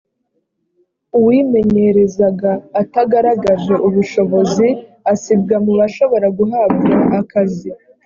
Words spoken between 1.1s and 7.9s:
uwimenyerezaga atagaragaje ubushobozi, asibwa mu bashobora guhabwa akazi